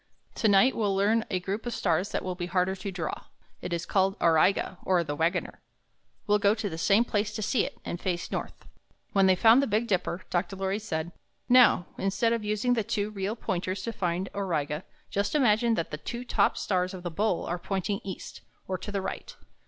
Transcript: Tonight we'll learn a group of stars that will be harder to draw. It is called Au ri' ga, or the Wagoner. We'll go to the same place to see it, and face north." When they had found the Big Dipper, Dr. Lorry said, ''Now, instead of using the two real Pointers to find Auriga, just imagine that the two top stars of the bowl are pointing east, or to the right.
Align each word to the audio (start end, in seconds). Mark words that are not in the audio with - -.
Tonight 0.33 0.75
we'll 0.75 0.95
learn 0.95 1.23
a 1.29 1.39
group 1.39 1.67
of 1.67 1.75
stars 1.75 2.09
that 2.09 2.23
will 2.23 2.33
be 2.33 2.47
harder 2.47 2.75
to 2.75 2.91
draw. 2.91 3.25
It 3.61 3.71
is 3.71 3.85
called 3.85 4.17
Au 4.19 4.29
ri' 4.29 4.51
ga, 4.51 4.77
or 4.83 5.03
the 5.03 5.15
Wagoner. 5.15 5.61
We'll 6.25 6.39
go 6.39 6.55
to 6.55 6.67
the 6.67 6.79
same 6.79 7.05
place 7.05 7.35
to 7.35 7.43
see 7.43 7.65
it, 7.67 7.77
and 7.85 8.01
face 8.01 8.31
north." 8.31 8.65
When 9.13 9.27
they 9.27 9.33
had 9.35 9.39
found 9.43 9.61
the 9.61 9.67
Big 9.67 9.85
Dipper, 9.85 10.23
Dr. 10.31 10.55
Lorry 10.55 10.79
said, 10.79 11.11
''Now, 11.47 11.85
instead 11.99 12.33
of 12.33 12.43
using 12.43 12.73
the 12.73 12.83
two 12.83 13.11
real 13.11 13.35
Pointers 13.35 13.83
to 13.83 13.93
find 13.93 14.27
Auriga, 14.33 14.83
just 15.11 15.35
imagine 15.35 15.75
that 15.75 15.91
the 15.91 15.97
two 16.01 16.25
top 16.25 16.57
stars 16.57 16.95
of 16.95 17.03
the 17.03 17.11
bowl 17.11 17.45
are 17.45 17.59
pointing 17.59 18.01
east, 18.03 18.41
or 18.67 18.79
to 18.79 18.91
the 18.91 19.03
right. 19.03 19.35